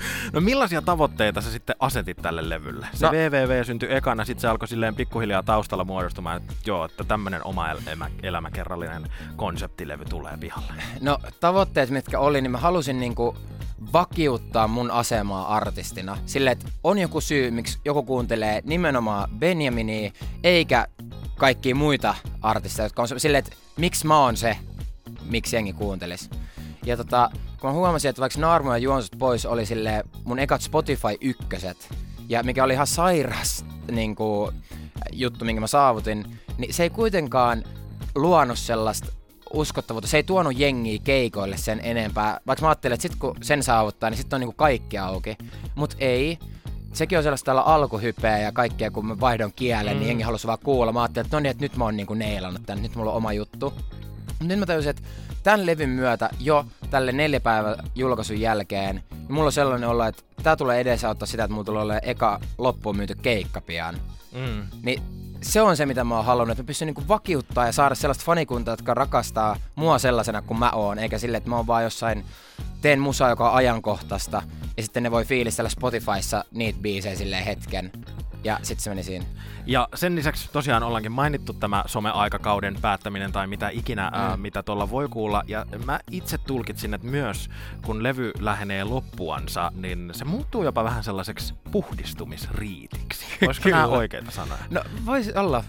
No 0.32 0.40
millaisia 0.40 0.82
tavoitteita 0.82 1.40
sä 1.40 1.50
sitten 1.50 1.76
asetit 1.78 2.16
tälle 2.16 2.48
levylle? 2.48 2.86
Se 2.94 3.06
No- 3.06 3.12
VVV 3.12 3.64
syntyi 3.64 3.94
ekana, 3.94 4.24
sitten 4.24 4.40
se 4.40 4.48
alkoi 4.48 4.68
silleen 4.68 4.94
pikkuhiljaa 4.94 5.42
taustalla 5.42 5.84
muodostumaan, 5.84 6.36
että 6.36 6.54
joo, 6.66 6.84
että 6.84 7.04
tämmönen 7.04 7.44
oma 7.46 7.70
elämä, 7.70 8.10
elämäkerrallinen 8.22 9.10
konseptilevy 9.36 10.04
tulee 10.04 10.36
pihalle. 10.36 10.82
No 11.00 11.18
tavoitteet, 11.40 11.90
mitkä 11.90 12.18
oli, 12.18 12.40
niin 12.40 12.50
mä 12.50 12.58
halusin 12.58 13.00
niinku 13.00 13.36
vakiuttaa 13.92 14.68
mun 14.68 14.90
asemaa 14.90 15.56
artistina. 15.56 16.18
Silleen, 16.26 16.52
että 16.52 16.68
on 16.84 16.98
joku 16.98 17.20
syy, 17.20 17.50
miksi 17.50 17.78
joku 17.84 18.02
kuuntelee 18.02 18.62
nimenomaan 18.64 19.30
Benjaminia, 19.38 20.10
eikä 20.44 20.86
kaikkia 21.36 21.74
muita 21.74 22.14
artisteja, 22.42 22.86
jotka 22.86 23.02
on 23.02 23.08
silleen, 23.20 23.44
että 23.44 23.56
miksi 23.76 24.06
mä 24.06 24.18
oon 24.18 24.36
se, 24.36 24.56
miksi 25.24 25.56
jengi 25.56 25.72
kuuntelis. 25.72 26.30
Ja 26.84 26.96
tota, 26.96 27.30
kun 27.60 27.70
mä 27.70 27.74
huomasin, 27.74 28.08
että 28.08 28.20
vaikka 28.20 28.40
Naarmu 28.40 28.70
ja 28.70 28.78
Juonsut 28.78 29.18
pois 29.18 29.46
oli 29.46 29.66
sille 29.66 30.04
mun 30.24 30.38
ekat 30.38 30.62
Spotify 30.62 31.16
ykköset, 31.20 31.88
ja 32.28 32.42
mikä 32.42 32.64
oli 32.64 32.72
ihan 32.72 32.86
sairas 32.86 33.64
niin 33.90 34.14
kuin, 34.14 34.54
juttu, 35.12 35.44
minkä 35.44 35.60
mä 35.60 35.66
saavutin, 35.66 36.38
niin 36.58 36.74
se 36.74 36.82
ei 36.82 36.90
kuitenkaan 36.90 37.64
luonut 38.14 38.58
sellaista 38.58 39.12
uskottavuutta. 39.52 40.08
Se 40.08 40.16
ei 40.16 40.22
tuonut 40.22 40.58
jengiä 40.58 40.98
keikoille 41.04 41.56
sen 41.56 41.80
enempää. 41.82 42.40
Vaikka 42.46 42.62
mä 42.62 42.68
ajattelin, 42.68 42.94
että 42.94 43.02
sit 43.02 43.16
kun 43.18 43.36
sen 43.42 43.62
saavuttaa, 43.62 44.10
niin 44.10 44.18
sitten 44.18 44.36
on 44.36 44.40
niinku 44.40 44.56
kaikki 44.56 44.98
auki. 44.98 45.36
Mut 45.74 45.96
ei. 45.98 46.38
Sekin 46.92 47.18
on 47.18 47.24
sellaista 47.24 47.46
tällä 47.46 47.62
alkuhypeä 47.62 48.38
ja 48.38 48.52
kaikkea, 48.52 48.90
kun 48.90 49.06
mä 49.06 49.20
vaihdon 49.20 49.52
kielen, 49.56 49.92
mm. 49.94 49.98
niin 49.98 50.08
jengi 50.08 50.22
halusi 50.22 50.46
vaan 50.46 50.58
kuulla. 50.64 50.92
Mä 50.92 51.02
ajattelin, 51.02 51.26
että 51.26 51.36
no 51.36 51.40
niin, 51.40 51.50
että 51.50 51.64
nyt 51.64 51.76
mä 51.76 51.84
oon 51.84 51.96
niinku 51.96 52.14
neilannut 52.14 52.62
tän, 52.66 52.82
nyt 52.82 52.94
mulla 52.94 53.10
on 53.10 53.16
oma 53.16 53.32
juttu. 53.32 53.74
Nyt 54.40 54.58
mä 54.58 54.66
tajusin, 54.66 54.90
että 54.90 55.02
tämän 55.42 55.66
levyn 55.66 55.88
myötä 55.88 56.30
jo 56.40 56.66
tälle 56.90 57.12
neljä 57.12 57.40
päivän 57.40 57.76
julkaisun 57.94 58.40
jälkeen, 58.40 59.02
niin 59.10 59.32
mulla 59.32 59.46
on 59.46 59.52
sellainen 59.52 59.88
olla, 59.88 60.06
että 60.06 60.22
tää 60.42 60.56
tulee 60.56 60.80
edesauttaa 60.80 61.26
sitä, 61.26 61.44
että 61.44 61.54
mulla 61.54 61.64
tulee 61.64 61.82
olemaan 61.82 62.08
eka 62.08 62.40
loppuun 62.58 62.96
myyty 62.96 63.14
keikka 63.14 63.60
pian. 63.60 63.94
Mm. 64.32 64.66
Niin 64.82 65.02
se 65.42 65.62
on 65.62 65.76
se, 65.76 65.86
mitä 65.86 66.04
mä 66.04 66.16
oon 66.16 66.24
halunnut, 66.24 66.52
että 66.52 66.62
mä 66.62 66.66
pystyn 66.66 66.86
niinku 66.86 67.08
vakiuttaa 67.08 67.66
ja 67.66 67.72
saada 67.72 67.94
sellaista 67.94 68.24
fanikuntaa, 68.24 68.72
jotka 68.72 68.94
rakastaa 68.94 69.56
mua 69.74 69.98
sellaisena 69.98 70.42
kuin 70.42 70.58
mä 70.58 70.70
oon, 70.70 70.98
eikä 70.98 71.18
sille, 71.18 71.36
että 71.36 71.50
mä 71.50 71.56
oon 71.56 71.66
vaan 71.66 71.84
jossain, 71.84 72.24
teen 72.80 73.00
musaa, 73.00 73.30
joka 73.30 73.50
on 73.50 73.56
ajankohtaista, 73.56 74.42
ja 74.76 74.82
sitten 74.82 75.02
ne 75.02 75.10
voi 75.10 75.24
fiilistellä 75.24 75.68
Spotifyssa 75.68 76.44
niitä 76.50 76.78
biisejä 76.82 77.16
silleen 77.16 77.44
hetken, 77.44 77.92
ja 78.44 78.58
sitten 78.62 78.82
se 78.82 78.90
meni 78.90 79.02
siinä. 79.02 79.24
Ja 79.66 79.88
sen 79.94 80.16
lisäksi 80.16 80.48
tosiaan 80.52 80.82
ollaankin 80.82 81.12
mainittu 81.12 81.52
tämä 81.52 81.84
some-aikakauden 81.86 82.78
päättäminen 82.80 83.32
tai 83.32 83.46
mitä 83.46 83.68
ikinä, 83.68 84.10
mm. 84.10 84.20
ää, 84.20 84.36
mitä 84.36 84.62
tuolla 84.62 84.90
voi 84.90 85.08
kuulla. 85.08 85.42
Ja 85.46 85.66
mä 85.84 86.00
itse 86.10 86.38
tulkitsin, 86.38 86.94
että 86.94 87.06
myös 87.06 87.50
kun 87.84 88.02
levy 88.02 88.32
lähenee 88.38 88.84
loppuansa, 88.84 89.72
niin 89.74 90.10
se 90.12 90.24
muuttuu 90.24 90.64
jopa 90.64 90.84
vähän 90.84 91.04
sellaiseksi 91.04 91.54
puhdistumisriitiksi. 91.70 93.26
Olisiko 93.46 93.68
nämä 93.68 93.86
oikeita 93.86 94.30
sanoja? 94.30 94.60
No 94.70 94.82
voisi 95.06 95.32
olla. 95.34 95.64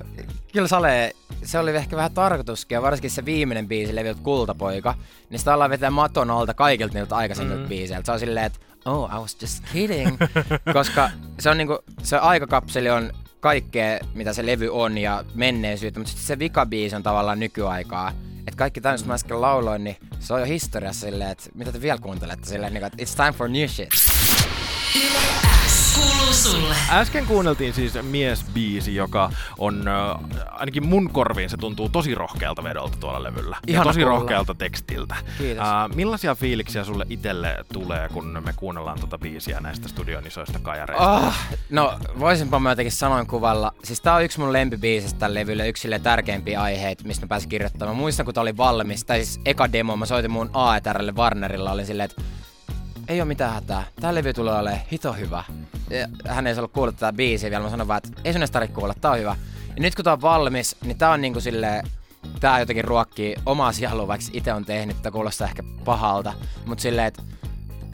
Kyllä 0.54 0.68
Sale, 0.68 1.16
se 1.44 1.60
oli 1.60 1.72
ehkä 1.72 1.96
vähän 1.96 2.14
tarkoituskin, 2.14 2.76
ja 2.76 2.82
varsinkin 2.82 3.12
se 3.12 3.26
viimeinen 3.26 3.68
biisi 3.68 3.96
levyltä 3.96 4.22
Kultapoika, 4.24 4.96
niin 5.30 5.40
sitä 5.40 5.54
ollaan 5.54 5.70
vetää 5.70 5.90
maton 5.90 6.32
alta 6.32 6.54
kaikilta 6.54 6.94
niiltä 6.94 7.16
aikaisemmilta 7.16 7.64
mm. 7.64 7.70
biiseiltä. 7.70 8.06
Se 8.06 8.12
on 8.12 8.20
silleen, 8.20 8.46
että 8.46 8.60
oh, 8.86 9.10
I 9.10 9.20
was 9.20 9.38
just 9.42 9.64
kidding. 9.74 10.18
Koska 10.74 11.10
se 11.40 11.50
on 11.50 11.58
niinku, 11.58 11.80
se 12.04 12.18
aikakapseli 12.18 12.90
on 12.90 13.12
kaikkea, 13.40 14.00
mitä 14.14 14.34
se 14.34 14.46
levy 14.46 14.70
on 14.70 14.98
ja 14.98 15.24
menneisyyttä, 15.36 16.00
mutta 16.00 16.12
sitten 16.12 16.28
se 16.28 16.40
vikabiisi 16.40 16.96
on 16.96 17.04
tavallaan 17.04 17.40
nykyaikaa. 17.40 18.12
Että 18.40 18.58
kaikki 18.58 18.82
tämmöistä 18.82 19.08
mä 19.08 19.14
äsken 19.14 19.42
lauloin, 19.42 19.84
niin 19.84 19.98
se 20.20 20.34
on 20.34 20.40
jo 20.40 20.46
historiassa 20.46 21.06
silleen, 21.06 21.30
että 21.32 21.50
mitä 21.56 21.72
te 21.72 21.82
vielä 21.82 22.00
kuuntelette 22.00 22.50
silleen, 22.50 22.74
niin 22.74 22.84
että 22.84 23.04
it's 23.04 23.16
time 23.16 23.32
for 23.32 23.50
new 23.50 23.68
shit. 23.68 23.90
Kuuluu 25.96 26.34
sulle. 26.34 26.76
Äsken 26.92 27.26
kuunneltiin 27.26 27.74
siis 27.74 27.94
Mies-biisi, 27.94 28.96
joka 28.96 29.32
on, 29.58 29.88
äh, 29.88 30.46
ainakin 30.52 30.88
mun 30.88 31.10
korviin 31.10 31.50
se 31.50 31.58
tuntuu 31.58 31.90
tosi 31.90 32.16
rohkealta 32.16 32.64
vedolta 32.64 32.98
tuolla 33.00 33.24
levyllä. 33.24 33.58
Ihana 33.68 33.82
ja 33.82 33.90
tosi 33.90 34.00
kuulla. 34.00 34.18
rohkealta 34.18 34.54
tekstiltä. 34.56 35.16
Kiitos. 35.38 35.68
Äh, 35.68 35.96
millaisia 35.96 36.36
fiiliksiä 36.36 36.84
sulle 36.84 37.06
itselle 37.10 37.56
tulee, 37.74 38.10
kun 38.10 38.42
me 38.46 38.54
kuunnellaan 38.56 39.00
tuota 39.00 39.18
biisiä 39.18 39.60
näistä 39.60 39.88
studion 39.88 40.28
isoista 40.28 40.60
kajareista? 40.60 41.12
Oh, 41.12 41.34
no 41.70 42.00
voisinpa 42.20 42.60
mä 42.60 42.70
jotenkin 42.70 42.92
sanoin 42.92 43.28
kuvalla. 43.28 43.74
Siis 43.84 44.02
tää 44.02 44.16
on 44.16 44.24
yksi 44.24 44.40
mun 44.40 44.54
lempibiisistä 44.54 45.20
tällä 45.20 45.40
levyllä, 45.40 45.66
yksi 45.66 45.88
tärkeimpiä 46.04 46.62
aiheita, 46.62 47.04
mistä 47.04 47.26
mä 47.26 47.30
pääsin 47.30 47.50
kirjoittamaan. 47.50 47.96
Mä 47.96 48.00
muistan, 48.00 48.26
kun 48.26 48.34
tää 48.34 48.42
oli 48.42 48.58
valmis, 48.58 49.06
tai 49.06 49.26
siis 49.26 49.42
eka 49.46 49.72
demo, 49.72 49.98
mä 49.98 50.06
soitin 50.06 50.32
mun 50.32 50.50
AETRlle 50.54 51.12
Warnerilla, 51.12 51.72
olin 51.72 51.86
silleen, 51.86 52.10
että 52.12 52.22
ei 53.12 53.20
oo 53.20 53.26
mitään 53.26 53.54
hätää. 53.54 53.84
Tää 54.02 54.16
levy 54.16 54.34
tulee 54.34 54.60
olemaan 54.60 54.82
hito 54.92 55.14
hyvä. 55.14 55.44
Ja 55.90 56.08
hän 56.34 56.48
ei 56.48 56.58
ollut 56.58 56.72
kuullut 56.72 56.96
tätä 56.96 57.14
biisiä 57.14 57.50
vielä, 57.50 57.64
mä 57.64 57.70
sanoin 57.70 57.88
vaan, 57.88 57.98
että 57.98 58.22
ei 58.24 58.34
sun 58.34 58.42
edes 58.42 58.52
tarvitse 58.52 58.76
kuulla, 58.76 58.94
tää 59.02 59.12
on 59.12 59.20
hyvä. 59.20 59.36
Ja 59.76 59.82
nyt 59.82 59.96
kun 59.96 60.06
tää 60.06 60.14
on 60.14 60.22
valmis, 60.22 60.76
niin 60.84 60.98
tää 60.98 61.12
on 61.12 61.22
niinku 61.22 61.42
silleen, 61.42 61.88
tää 62.40 62.60
jotenkin 62.60 62.84
ruokkii 62.84 63.36
omaa 63.46 63.72
sielua, 63.72 64.08
vaikka 64.08 64.28
itse 64.34 64.54
on 64.54 64.66
tehnyt, 64.66 65.02
tää 65.02 65.12
kuulostaa 65.12 65.48
ehkä 65.48 65.64
pahalta. 65.86 66.34
Mut 66.66 66.80
silleen, 66.80 67.08
että 67.08 67.24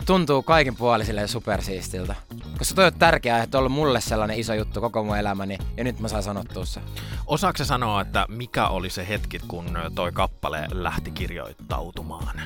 tuntuu 0.06 0.44
kaikin 0.44 0.76
puolin 0.76 1.06
silleen 1.06 1.28
supersiistiltä. 1.28 2.16
Koska 2.58 2.76
toi 2.76 2.86
on 2.86 2.94
tärkeää, 2.94 3.44
että 3.44 3.58
on 3.58 3.60
ollut 3.60 3.72
mulle 3.72 4.02
sellainen 4.02 4.40
iso 4.40 4.54
juttu 4.54 4.82
koko 4.82 5.04
mun 5.04 5.18
elämäni, 5.18 5.58
ja 5.78 5.84
nyt 5.84 6.00
mä 6.00 6.08
saan 6.08 6.24
sanottua 6.24 6.66
se. 6.66 6.82
Osaatko 7.28 7.66
sanoa, 7.66 8.02
että 8.02 8.26
mikä 8.30 8.68
oli 8.68 8.90
se 8.90 9.08
hetki, 9.08 9.40
kun 9.48 9.78
toi 9.96 10.12
kappale 10.12 10.68
lähti 10.72 11.12
kirjoittautumaan? 11.12 12.42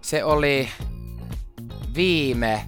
Se 0.00 0.24
oli 0.24 0.68
viime... 1.94 2.64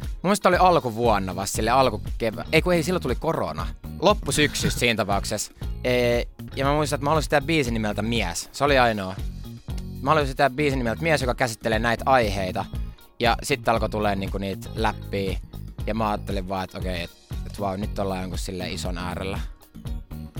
Mun 0.00 0.28
mielestä 0.28 0.48
oli 0.48 0.56
alkuvuonna 0.56 1.36
vasta, 1.36 1.56
sille 1.56 1.70
alkukevä... 1.70 2.44
Ei 2.52 2.62
kun 2.62 2.74
ei, 2.74 2.82
silloin 2.82 3.02
tuli 3.02 3.14
korona. 3.14 3.66
Loppusyksystä 4.00 4.80
siinä 4.80 4.96
tapauksessa. 4.96 5.52
E, 5.84 6.22
ja 6.56 6.64
mä 6.64 6.72
muistan, 6.72 6.96
että 6.96 7.04
mä 7.04 7.10
halusin 7.10 7.30
tehdä 7.30 7.46
biisin 7.46 7.74
nimeltä 7.74 8.02
Mies. 8.02 8.48
Se 8.52 8.64
oli 8.64 8.78
ainoa. 8.78 9.16
Mä 10.02 10.10
halusin 10.10 10.36
tehdä 10.36 10.50
biisin 10.50 10.78
nimeltä 10.78 11.02
Mies, 11.02 11.20
joka 11.20 11.34
käsittelee 11.34 11.78
näitä 11.78 12.04
aiheita. 12.06 12.64
Ja 13.20 13.36
sitten 13.42 13.72
alkoi 13.72 13.90
tulee 13.90 14.16
niinku 14.16 14.38
niitä 14.38 14.68
läppiä. 14.74 15.38
Ja 15.86 15.94
mä 15.94 16.08
ajattelin 16.08 16.48
vaan, 16.48 16.64
että 16.64 16.78
okei, 16.78 17.02
että 17.02 17.16
et 17.46 17.60
vau, 17.60 17.76
nyt 17.76 17.98
ollaan 17.98 18.20
jonkun 18.20 18.38
sille 18.38 18.70
ison 18.70 18.98
äärellä. 18.98 19.40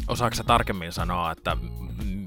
Osaatko 0.08 0.36
sä 0.36 0.44
tarkemmin 0.44 0.92
sanoa, 0.92 1.32
että 1.32 1.56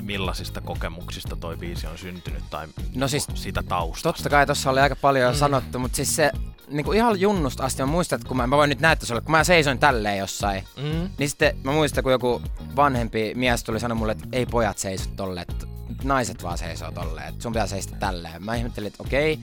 millaisista 0.06 0.62
kokemuksista 0.62 1.36
toi 1.36 1.58
biisi 1.58 1.88
on 1.88 1.98
syntynyt 1.98 2.44
tai 2.50 2.68
No 2.96 3.08
siis 3.08 3.28
siitä 3.34 3.64
taustasta? 3.64 4.14
Totta 4.18 4.30
kai 4.30 4.46
tossa 4.46 4.70
oli 4.70 4.80
aika 4.80 4.96
paljon 4.96 5.34
mm. 5.34 5.38
sanottu, 5.40 5.80
mutta 5.80 5.96
siis 5.96 6.16
se 6.16 6.32
niinku 6.68 6.92
ihan 6.92 7.20
junnusta 7.20 7.64
asti 7.64 7.82
mä 7.84 7.86
muistan, 7.86 8.18
että 8.18 8.28
kun 8.28 8.38
mä, 8.38 8.48
mä 8.48 8.58
voin 8.58 8.70
nyt 8.70 8.80
näyttää 8.80 9.08
sulle, 9.08 9.22
kun 9.22 9.32
mä 9.32 9.44
seisoin 9.44 9.80
tälleen 9.80 10.18
jossain, 10.18 10.64
Mm. 10.78 11.10
niin 11.18 11.30
sitten 11.30 11.58
mä 11.64 11.72
muistan, 11.72 12.04
kun 12.04 12.12
joku 12.12 12.42
vanhempi 12.76 13.34
mies 13.36 13.64
tuli 13.64 13.80
sanoa 13.80 13.96
mulle, 13.96 14.12
että 14.12 14.28
ei 14.32 14.46
pojat 14.46 14.78
seiso 14.78 15.10
tolle, 15.16 15.42
että 15.42 15.66
naiset 16.04 16.44
vaan 16.44 16.58
seisoo 16.58 16.92
tolleen, 16.92 17.28
että 17.30 17.44
sun 17.44 17.52
pitää 17.52 17.68
seistä 17.68 17.96
tälleen. 18.00 18.44
Mä 18.44 18.56
ihmettelin, 18.56 18.88
että 18.88 19.04
okei. 19.04 19.40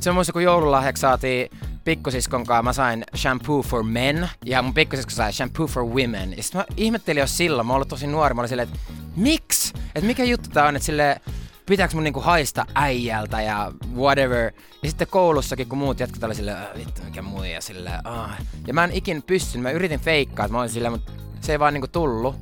Se 0.00 0.12
muistan, 0.12 0.32
kun 0.32 0.42
joululahjaksi 0.42 1.00
saatiin 1.00 1.50
pikkusiskon 1.84 2.46
kanssa, 2.46 2.62
mä 2.62 2.72
sain 2.72 3.04
shampoo 3.16 3.62
for 3.62 3.82
men, 3.82 4.28
ja 4.44 4.62
mun 4.62 4.74
pikkusisko 4.74 5.10
sai 5.10 5.32
shampoo 5.32 5.66
for 5.66 5.84
women. 5.84 6.36
Ja 6.36 6.42
sitten 6.42 6.58
mä 6.60 6.64
ihmettelin 6.76 7.20
jo 7.20 7.26
silloin, 7.26 7.66
mä 7.66 7.74
olin 7.74 7.88
tosi 7.88 8.06
nuori, 8.06 8.34
mä 8.34 8.40
olin 8.40 8.48
silleen, 8.48 8.68
että 8.68 8.80
miksi? 9.16 9.67
Että 9.94 10.06
mikä 10.06 10.24
juttu 10.24 10.50
tää 10.50 10.66
on, 10.66 10.76
että 10.76 10.86
silleen, 10.86 11.20
pitääkö 11.66 11.94
mun 11.94 12.04
niinku 12.04 12.20
haista 12.20 12.66
äijältä 12.74 13.42
ja 13.42 13.72
whatever. 13.96 14.52
Ja 14.82 14.88
sitten 14.88 15.08
koulussakin, 15.10 15.68
kun 15.68 15.78
muut 15.78 16.00
jätkät 16.00 16.22
oli 16.24 16.34
silleen, 16.34 16.56
"Äh, 16.56 16.68
vittu 16.76 17.02
mikä 17.02 17.22
muija, 17.22 17.60
silleen, 17.60 18.06
ah. 18.06 18.30
Ja 18.66 18.74
mä 18.74 18.84
en 18.84 18.92
ikin 18.92 19.22
pystynyt, 19.22 19.62
mä 19.62 19.70
yritin 19.70 20.00
feikkaa, 20.00 20.44
että 20.44 20.52
mä 20.52 20.58
olin 20.60 20.70
silleen, 20.70 20.92
mutta 20.92 21.12
se 21.40 21.52
ei 21.52 21.58
vaan 21.58 21.74
niinku 21.74 21.88
tullut. 21.88 22.36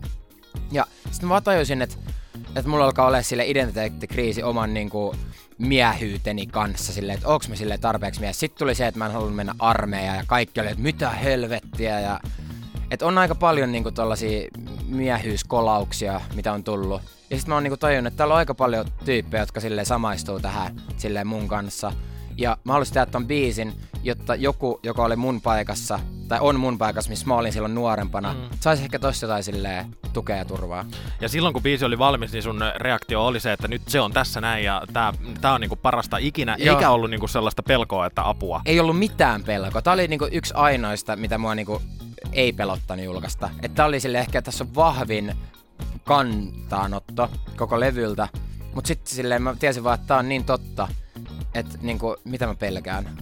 Ja 0.73 0.87
sitten 1.11 1.29
mä 1.29 1.41
tajusin, 1.41 1.83
että, 1.83 1.97
että 2.57 2.69
mulla 2.71 2.85
alkaa 2.85 3.07
olla 3.07 3.23
sille 3.23 3.47
identiteettikriisi 3.47 4.43
oman 4.43 4.75
niinku 4.75 5.15
miehyyteni 5.59 6.47
kanssa, 6.47 6.93
silleen, 6.93 7.15
että 7.17 7.29
onks 7.29 7.49
mä 7.49 7.57
sille 7.57 7.79
tarpeeksi 7.79 8.21
mies. 8.21 8.41
Sitten 8.41 8.59
tuli 8.59 8.75
se, 8.75 8.87
että 8.87 8.99
mä 8.99 9.07
en 9.07 9.12
halunnut 9.12 9.37
mennä 9.37 9.55
armeijaan 9.59 10.17
ja 10.19 10.25
kaikki 10.26 10.61
oli, 10.61 10.69
että 10.69 10.83
mitä 10.83 11.11
helvettiä 11.11 12.00
ja 12.00 12.21
että 12.90 13.07
on 13.07 13.19
aika 13.19 13.35
paljon 13.35 13.73
niinku 13.73 13.90
tollasia 13.93 14.49
miehyyskolauksia, 14.88 16.21
mitä 16.35 16.52
on 16.52 16.64
tullut. 16.64 17.02
Ja 17.31 17.37
sitten 17.37 17.50
mä 17.50 17.55
oon 17.55 17.62
niinku 17.62 17.76
tajunnut, 17.76 18.12
että 18.12 18.16
täällä 18.19 18.35
on 18.35 18.38
aika 18.38 18.55
paljon 18.55 18.87
tyyppejä, 19.05 19.43
jotka 19.43 19.61
sille 19.61 19.85
samaistuu 19.85 20.40
tähän 20.40 20.76
silleen 20.97 21.26
mun 21.26 21.49
kanssa. 21.49 21.93
Ja 22.37 22.57
mä 22.64 22.73
halusin 22.73 22.95
tehdä 22.95 23.07
ton 23.07 23.26
biisin, 23.26 23.73
jotta 24.02 24.35
joku, 24.35 24.81
joka 24.83 25.05
oli 25.05 25.16
mun 25.16 25.40
paikassa, 25.40 25.99
tai 26.28 26.38
on 26.40 26.61
mun 26.61 26.78
paikassa, 26.78 27.11
missä 27.11 27.26
mä 27.26 27.35
olin 27.35 27.52
silloin 27.52 27.75
nuorempana, 27.75 28.33
mm. 28.33 28.40
saisi 28.61 28.83
ehkä 28.83 28.99
tosta 28.99 29.26
jotain 29.26 29.45
silleen 29.45 29.87
tukea 30.12 30.37
ja 30.37 30.45
turvaa. 30.45 30.85
Ja 31.21 31.28
silloin 31.28 31.52
kun 31.52 31.62
biisi 31.62 31.85
oli 31.85 31.99
valmis, 31.99 32.33
niin 32.33 32.43
sun 32.43 32.61
reaktio 32.76 33.26
oli 33.26 33.40
se, 33.40 33.52
että 33.52 33.69
nyt 33.69 33.83
se 33.88 34.00
on 34.00 34.12
tässä 34.12 34.40
näin 34.40 34.64
ja 34.64 34.83
tää, 34.93 35.12
tää 35.40 35.55
on 35.55 35.61
niinku 35.61 35.76
parasta 35.76 36.16
ikinä, 36.16 36.57
Joo. 36.59 36.76
eikä 36.76 36.90
ollut 36.90 37.11
niinku 37.11 37.28
sellaista 37.28 37.62
pelkoa, 37.62 38.07
että 38.07 38.28
apua. 38.28 38.61
Ei 38.64 38.81
ollut 38.81 38.99
mitään 38.99 39.45
pelkoa. 39.45 39.83
Tää 39.83 39.93
oli 39.93 40.09
niinku 40.09 40.28
yksi 40.33 40.55
ainoista, 40.57 41.16
mitä 41.16 41.38
mua 41.38 41.55
niinku 41.55 41.83
ei 42.37 42.52
pelottanut 42.52 43.05
julkaista. 43.05 43.50
Että 43.62 43.85
oli 43.85 44.00
sille 44.00 44.19
ehkä, 44.19 44.38
että 44.38 44.50
tässä 44.50 44.64
on 44.64 44.75
vahvin 44.75 45.35
kantaanotto 46.05 47.31
koko 47.57 47.81
levyltä. 47.81 48.28
Mut 48.75 48.87
sitten 48.87 49.14
silleen 49.14 49.43
mä 49.43 49.55
tiesin 49.59 49.85
vaan, 49.85 49.95
että 49.95 50.07
tää 50.07 50.16
on 50.16 50.28
niin 50.28 50.45
totta, 50.45 50.88
että 51.55 51.78
niinku, 51.83 52.16
mitä 52.25 52.47
mä 52.47 52.55
pelkään. 52.55 53.16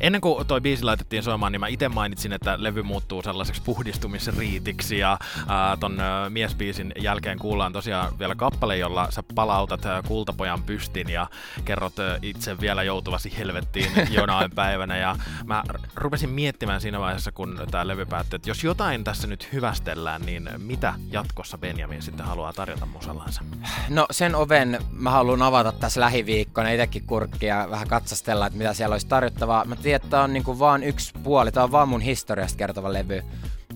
Ennen 0.00 0.20
kuin 0.20 0.46
toi 0.46 0.60
biisi 0.60 0.84
laitettiin 0.84 1.22
soimaan, 1.22 1.52
niin 1.52 1.60
mä 1.60 1.66
itse 1.66 1.88
mainitsin, 1.88 2.32
että 2.32 2.54
levy 2.58 2.82
muuttuu 2.82 3.22
sellaiseksi 3.22 3.62
puhdistumisriitiksi 3.62 4.98
ja 4.98 5.18
ää, 5.48 5.76
ton 5.76 6.00
ää, 6.00 6.30
miesbiisin 6.30 6.92
jälkeen 6.98 7.38
kuullaan 7.38 7.72
tosiaan 7.72 8.18
vielä 8.18 8.34
kappale, 8.34 8.76
jolla 8.76 9.10
sä 9.10 9.22
palautat 9.34 9.86
ää, 9.86 10.02
kultapojan 10.02 10.62
pystin 10.62 11.08
ja 11.08 11.26
kerrot 11.64 11.98
ää, 11.98 12.18
itse 12.22 12.60
vielä 12.60 12.82
joutuvasi 12.82 13.38
helvettiin 13.38 13.92
jonain 14.18 14.50
päivänä 14.50 14.96
ja 14.96 15.16
mä 15.44 15.62
rupesin 15.94 16.30
miettimään 16.30 16.80
siinä 16.80 17.00
vaiheessa, 17.00 17.32
kun 17.32 17.60
tää 17.70 17.86
levy 17.86 18.06
päättyi, 18.06 18.36
että 18.36 18.50
jos 18.50 18.64
jotain 18.64 19.04
tässä 19.04 19.26
nyt 19.26 19.52
hyvästellään, 19.52 20.22
niin 20.22 20.50
mitä 20.58 20.94
jatkossa 21.10 21.58
Benjamin 21.58 22.02
sitten 22.02 22.26
haluaa 22.26 22.52
tarjota 22.52 22.86
musallansa? 22.86 23.42
No 23.88 24.06
sen 24.10 24.34
oven 24.34 24.78
mä 24.90 25.10
haluan 25.10 25.42
avata 25.42 25.72
tässä 25.72 26.00
lähiviikkona 26.00 26.70
itsekin 26.70 27.06
kurkkia 27.06 27.66
vähän 27.70 27.88
katsastella, 27.88 28.46
että 28.46 28.58
mitä 28.58 28.74
siellä 28.74 28.94
olisi 28.94 29.06
tarjottavaa. 29.06 29.64
Mä 29.64 29.76
tiedän, 29.90 30.04
että 30.04 30.10
tää 30.10 30.22
on 30.22 30.32
niinku 30.32 30.58
vaan 30.58 30.82
yksi 30.82 31.12
puoli, 31.22 31.52
tää 31.52 31.64
on 31.64 31.72
vaan 31.72 31.88
mun 31.88 32.00
historiasta 32.00 32.58
kertova 32.58 32.92
levy. 32.92 33.22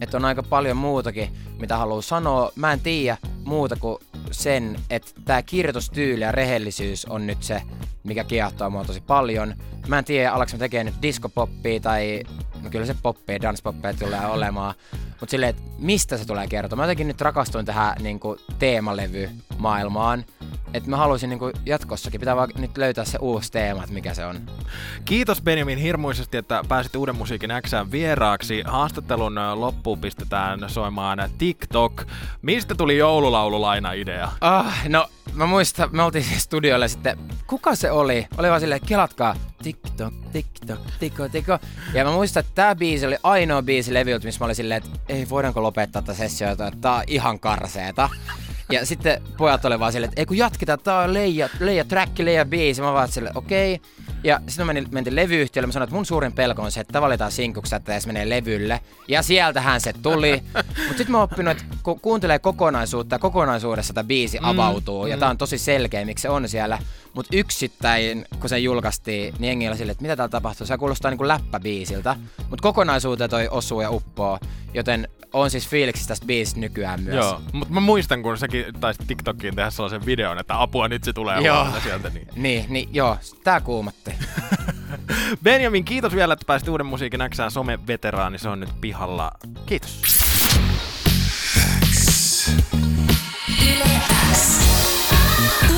Että 0.00 0.16
on 0.16 0.24
aika 0.24 0.42
paljon 0.42 0.76
muutakin, 0.76 1.36
mitä 1.58 1.76
haluaa 1.76 2.02
sanoa. 2.02 2.52
Mä 2.56 2.72
en 2.72 2.80
tiedä 2.80 3.16
muuta 3.44 3.76
kuin 3.76 3.98
sen, 4.30 4.76
että 4.90 5.10
tää 5.24 5.42
kirjoitustyyli 5.42 6.24
ja 6.24 6.32
rehellisyys 6.32 7.06
on 7.06 7.26
nyt 7.26 7.42
se, 7.42 7.62
mikä 8.04 8.24
kiehtoo 8.24 8.70
mua 8.70 8.84
tosi 8.84 9.00
paljon. 9.00 9.54
Mä 9.88 9.98
en 9.98 10.04
tiedä, 10.04 10.32
alaks 10.32 10.52
mä 10.52 10.58
tekee 10.58 10.84
nyt 10.84 10.94
diskopoppia 11.02 11.80
tai... 11.80 12.22
No 12.62 12.70
kyllä 12.70 12.86
se 12.86 12.96
poppia, 13.02 13.42
dancepoppia 13.42 13.94
tulee 13.94 14.26
olemaan. 14.26 14.74
Mut 15.20 15.30
silleen, 15.30 15.50
että 15.50 15.62
mistä 15.78 16.18
se 16.18 16.26
tulee 16.26 16.46
kertoa. 16.46 16.76
Mä 16.76 16.82
jotenkin 16.82 17.08
nyt 17.08 17.20
rakastuin 17.20 17.66
tähän 17.66 17.96
niinku 18.00 18.36
teemalevy 18.58 19.30
maailmaan. 19.58 20.24
Että 20.74 20.90
mä 20.90 20.96
haluaisin 20.96 21.30
niinku 21.30 21.50
jatkossakin, 21.66 22.20
pitää 22.20 22.36
vaan 22.36 22.50
nyt 22.58 22.78
löytää 22.78 23.04
se 23.04 23.18
uusi 23.20 23.52
teema, 23.52 23.82
että 23.82 23.94
mikä 23.94 24.14
se 24.14 24.26
on. 24.26 24.40
Kiitos 25.04 25.42
Benjamin 25.42 25.78
hirmuisesti, 25.78 26.36
että 26.36 26.64
pääsit 26.68 26.96
Uuden 26.96 27.16
musiikin 27.16 27.50
Xään 27.66 27.92
vieraaksi. 27.92 28.62
Haastattelun 28.66 29.34
loppuun 29.54 30.00
pistetään 30.00 30.60
soimaan 30.66 31.30
TikTok. 31.38 32.02
Mistä 32.42 32.74
tuli 32.74 32.98
joululaululaina-idea? 32.98 34.28
Ah, 34.40 34.88
no 34.88 35.08
mä 35.34 35.46
muistan, 35.46 35.88
me 35.92 36.02
oltiin 36.02 36.24
siis 36.24 36.42
studiolle 36.42 36.88
sitten, 36.88 37.18
kuka 37.46 37.74
se 37.74 37.90
oli? 37.90 38.26
Oli 38.38 38.48
vaan 38.48 38.60
silleen, 38.60 38.80
kelatkaa, 38.86 39.36
TikTok, 39.62 40.14
TikTok, 40.32 40.80
tiko, 41.00 41.28
tiko. 41.28 41.58
Ja 41.94 42.04
mä 42.04 42.12
muistan, 42.12 42.40
että 42.40 42.52
tää 42.54 42.74
biisi 42.74 43.06
oli 43.06 43.16
ainoa 43.22 43.62
biisi 43.62 43.94
levyltä, 43.94 44.26
missä 44.26 44.40
mä 44.40 44.44
olin 44.44 44.56
silleen, 44.56 44.82
että 44.84 44.98
ei, 45.08 45.28
voidaanko 45.28 45.62
lopettaa 45.62 46.02
tätä 46.02 46.18
sessiota, 46.18 46.66
että 46.66 46.80
tää 46.80 46.94
on 46.94 47.02
ihan 47.06 47.40
karseeta. 47.40 48.10
Ja 48.72 48.86
sitten 48.86 49.22
pojat 49.36 49.64
oli 49.64 49.78
vaan 49.80 49.92
silleen, 49.92 50.08
että 50.08 50.20
ei 50.20 50.26
kun 50.26 50.36
jatketaan, 50.36 50.78
tää 50.78 50.98
on 50.98 51.14
leija, 51.14 51.48
leija 51.60 51.84
track, 51.84 52.18
leija 52.18 52.44
biisi. 52.44 52.82
Mä 52.82 52.92
vaan 52.92 53.08
silleen, 53.08 53.38
okei. 53.38 53.74
Okay. 53.74 53.90
Ja 54.24 54.40
sitten 54.48 54.66
menin, 54.66 54.88
mentiin 54.90 55.16
levyyhtiölle, 55.16 55.66
mä 55.66 55.72
sanoin, 55.72 55.86
että 55.86 55.94
mun 55.94 56.06
suurin 56.06 56.32
pelko 56.32 56.62
on 56.62 56.72
se, 56.72 56.80
että 56.80 57.00
valitaan 57.00 57.32
sinkuksi, 57.32 57.74
että 57.74 58.00
se 58.00 58.06
menee 58.06 58.28
levylle. 58.28 58.80
Ja 59.08 59.22
sieltähän 59.22 59.80
se 59.80 59.92
tuli. 59.92 60.42
Mutta 60.54 60.88
sitten 60.88 61.10
mä 61.10 61.18
oon 61.18 61.28
oppinut, 61.32 61.50
että 61.50 61.64
kun 61.82 62.00
kuuntelee 62.00 62.38
kokonaisuutta 62.38 63.18
kokonaisuudessa 63.18 63.94
tämä 63.94 64.06
biisi 64.06 64.38
mm, 64.38 64.44
avautuu. 64.44 65.04
Mm. 65.04 65.10
Ja 65.10 65.18
tää 65.18 65.30
on 65.30 65.38
tosi 65.38 65.58
selkeä, 65.58 66.04
miksi 66.04 66.22
se 66.22 66.28
on 66.28 66.48
siellä. 66.48 66.78
Mutta 67.14 67.36
yksittäin, 67.36 68.26
kun 68.40 68.48
se 68.48 68.58
julkaistiin, 68.58 69.34
niin 69.38 69.48
jengi 69.48 69.68
oli 69.68 69.76
silleen, 69.76 69.92
että 69.92 70.02
mitä 70.02 70.16
täällä 70.16 70.30
tapahtuu. 70.30 70.66
Se 70.66 70.78
kuulostaa 70.78 71.10
niinku 71.10 71.28
läppäbiisiltä. 71.28 72.16
Mutta 72.38 72.62
kokonaisuuteen 72.62 73.30
toi 73.30 73.48
osuu 73.50 73.80
ja 73.80 73.90
uppoo. 73.90 74.38
Joten 74.74 75.08
on 75.34 75.50
siis 75.50 75.68
fiiliksissä 75.68 76.08
tästä 76.08 76.26
biisistä 76.26 76.60
nykyään 76.60 77.02
myös. 77.02 77.16
Joo, 77.16 77.40
mutta 77.52 77.74
mä 77.74 77.80
muistan, 77.80 78.22
kun 78.22 78.38
säkin 78.38 78.64
taisit 78.80 79.06
TikTokiin 79.06 79.54
tehdä 79.54 79.70
sellaisen 79.70 80.06
videon, 80.06 80.38
että 80.38 80.62
apua 80.62 80.88
nyt 80.88 81.04
se 81.04 81.12
tulee 81.12 81.40
joo. 81.40 81.66
sieltä. 81.82 82.10
Niin. 82.10 82.28
niin, 82.42 82.64
niin 82.68 82.88
joo, 82.92 83.18
tää 83.44 83.60
kuumatti. 83.60 84.14
Benjamin, 85.44 85.84
kiitos 85.84 86.14
vielä, 86.14 86.32
että 86.32 86.46
pääsit 86.46 86.68
Uuden 86.68 86.86
musiikin 86.86 87.20
Xään 87.30 87.50
some-veteraani, 87.50 88.38
se 88.38 88.48
on 88.48 88.60
nyt 88.60 88.80
pihalla. 88.80 89.30
Kiitos. 89.66 90.00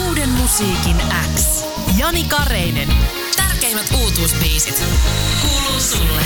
Uuden 0.06 0.28
musiikin 0.28 0.96
X. 1.36 1.64
Jani 1.98 2.25
Kareinen. 2.25 2.88
Tärkeimmät 3.36 3.86
uutuusbiisit. 4.02 4.84
Kuuluu 5.42 5.80
sulle. 5.80 6.22